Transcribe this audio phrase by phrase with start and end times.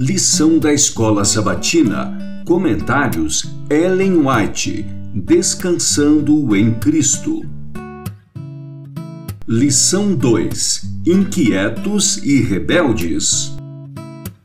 [0.00, 2.44] Lição da Escola Sabatina.
[2.46, 4.86] Comentários Ellen White.
[5.12, 7.44] Descansando em Cristo.
[9.48, 10.82] Lição 2.
[11.04, 13.56] Inquietos e rebeldes.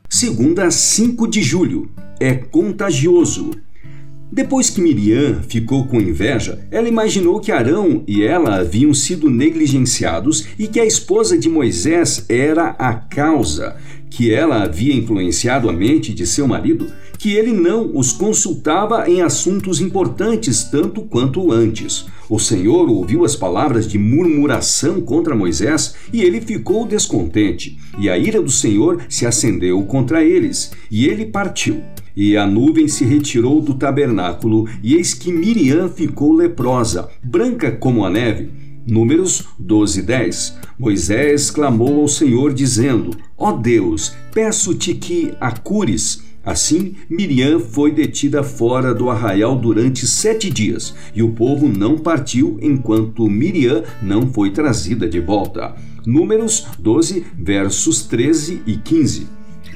[0.08, 1.88] Segunda, 5 de julho.
[2.18, 3.52] É contagioso.
[4.34, 10.48] Depois que Miriam ficou com inveja, ela imaginou que Arão e ela haviam sido negligenciados
[10.58, 13.76] e que a esposa de Moisés era a causa,
[14.10, 19.22] que ela havia influenciado a mente de seu marido, que ele não os consultava em
[19.22, 22.04] assuntos importantes tanto quanto antes.
[22.28, 28.18] O Senhor ouviu as palavras de murmuração contra Moisés e ele ficou descontente, e a
[28.18, 31.80] ira do Senhor se acendeu contra eles, e ele partiu.
[32.16, 38.04] E a nuvem se retirou do tabernáculo, e eis que Miriam ficou leprosa, branca como
[38.04, 38.50] a neve.
[38.86, 40.58] Números 12, 10.
[40.78, 46.22] Moisés clamou ao Senhor, dizendo: Ó oh Deus, peço-te que a cures.
[46.44, 52.58] Assim, Miriam foi detida fora do arraial durante sete dias, e o povo não partiu
[52.60, 55.74] enquanto Miriam não foi trazida de volta.
[56.04, 59.26] Números 12, versos 13 e 15.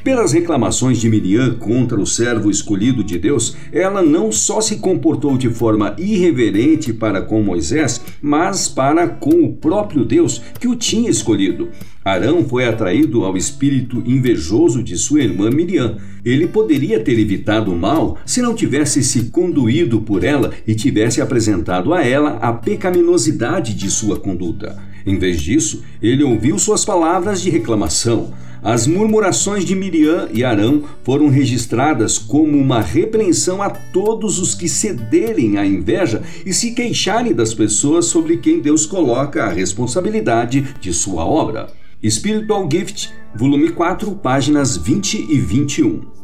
[0.05, 5.37] Pelas reclamações de Miriam contra o servo escolhido de Deus, ela não só se comportou
[5.37, 11.11] de forma irreverente para com Moisés, mas para com o próprio Deus que o tinha
[11.11, 11.69] escolhido.
[12.05, 15.99] Arão foi atraído ao espírito invejoso de sua irmã Miriam.
[16.25, 21.21] Ele poderia ter evitado o mal se não tivesse se conduído por ela e tivesse
[21.21, 24.79] apresentado a ela a pecaminosidade de sua conduta.
[25.09, 28.35] Em vez disso, ele ouviu suas palavras de reclamação.
[28.63, 34.69] As murmurações de Miriam e Arão foram registradas como uma repreensão a todos os que
[34.69, 40.93] cederem à inveja e se queixarem das pessoas sobre quem Deus coloca a responsabilidade de
[40.93, 41.69] sua obra.
[42.05, 46.18] Spiritual Gift, volume 4, páginas 20 e 21.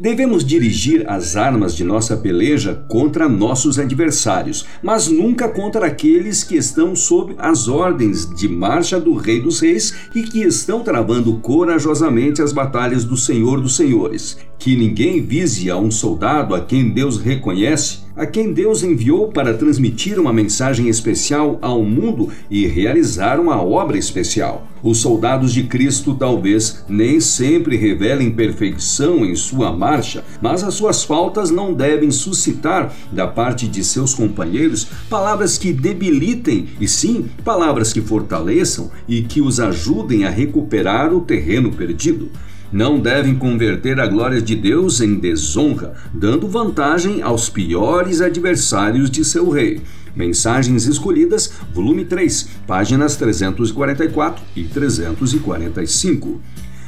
[0.00, 6.56] Devemos dirigir as armas de nossa peleja contra nossos adversários, mas nunca contra aqueles que
[6.56, 12.40] estão sob as ordens de marcha do Rei dos Reis e que estão travando corajosamente
[12.40, 14.38] as batalhas do Senhor dos Senhores.
[14.58, 19.54] Que ninguém vise a um soldado a quem Deus reconhece a quem Deus enviou para
[19.54, 24.66] transmitir uma mensagem especial ao mundo e realizar uma obra especial.
[24.82, 31.04] Os soldados de Cristo talvez nem sempre revelem perfeição em sua marcha, mas as suas
[31.04, 37.92] faltas não devem suscitar da parte de seus companheiros palavras que debilitem, e sim palavras
[37.92, 42.30] que fortaleçam e que os ajudem a recuperar o terreno perdido
[42.72, 49.24] não devem converter a glória de Deus em desonra, dando vantagem aos piores adversários de
[49.24, 49.80] seu rei.
[50.14, 56.40] Mensagens Escolhidas, volume 3, páginas 344 e 345.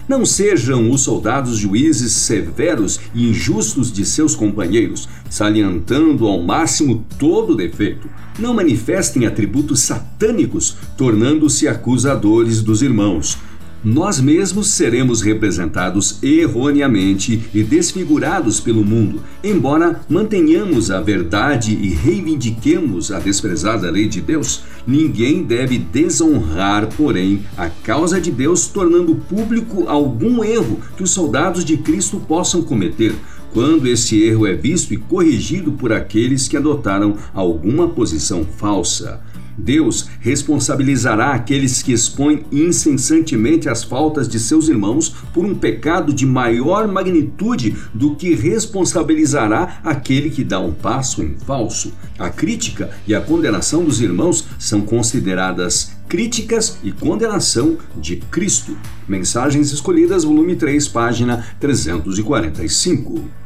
[0.09, 7.56] Não sejam os soldados juízes severos e injustos de seus companheiros, salientando ao máximo todo
[7.56, 8.09] defeito.
[8.38, 13.38] Não manifestem atributos satânicos, tornando-se acusadores dos irmãos
[13.84, 23.10] nós mesmos seremos representados erroneamente e desfigurados pelo mundo, embora mantenhamos a verdade e reivindiquemos
[23.10, 24.62] a desprezada lei de Deus.
[24.87, 31.65] Ninguém deve desonrar, porém, a causa de Deus, tornando público algum erro que os soldados
[31.65, 33.15] de Cristo possam cometer
[33.53, 39.21] quando esse erro é visto e corrigido por aqueles que adotaram alguma posição falsa.
[39.56, 46.26] Deus responsabilizará aqueles que expõem incessantemente as faltas de seus irmãos por um pecado de
[46.26, 51.92] maior magnitude do que responsabilizará aquele que dá um passo em falso.
[52.18, 58.76] A crítica e a condenação dos irmãos são consideradas críticas e condenação de Cristo.
[59.08, 63.41] Mensagens Escolhidas, volume 3, página 345.